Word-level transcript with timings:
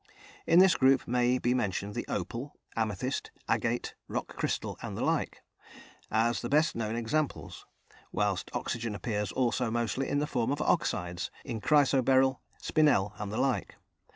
In 0.47 0.57
this 0.57 0.73
group 0.73 1.07
may 1.07 1.37
be 1.37 1.53
mentioned 1.53 1.93
the 1.93 2.07
opal, 2.07 2.55
amethyst, 2.75 3.29
agate, 3.47 3.93
rock 4.07 4.35
crystal, 4.35 4.75
and 4.81 4.97
the 4.97 5.03
like, 5.03 5.43
as 6.09 6.41
the 6.41 6.49
best 6.49 6.75
known 6.75 6.95
examples, 6.95 7.67
whilst 8.11 8.49
oxygen 8.51 8.95
appears 8.95 9.31
also 9.31 9.69
mostly 9.69 10.09
in 10.09 10.17
the 10.17 10.25
form 10.25 10.51
of 10.51 10.59
oxides, 10.59 11.29
in 11.45 11.61
chrysoberyl, 11.61 12.39
spinel, 12.59 13.13
and 13.19 13.31
the 13.31 13.37
like. 13.37 13.75